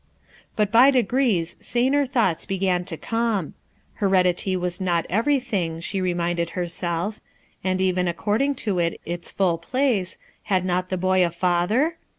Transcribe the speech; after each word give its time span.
But 0.55 0.71
by 0.71 0.89
degrees 0.89 1.55
saner 1.59 2.07
thoughts 2.07 2.47
began 2.47 2.85
to 2.85 2.97
come. 2.97 3.53
Heredity 3.97 4.55
was 4.55 4.81
not 4.81 5.05
everything, 5.11 5.79
the 5.91 6.01
reminded 6.01 6.49
her 6.57 6.65
self; 6.65 7.19
and 7.63 7.79
even 7.79 8.07
according 8.07 8.55
to 8.65 8.79
it 8.79 8.99
ita 9.07 9.29
full 9.31 9.59
place, 9.59 10.17
had 10.45 10.65
not 10.65 10.89
the 10.89 10.97
boy 10.97 11.23
a 11.23 11.29
father? 11.29 11.99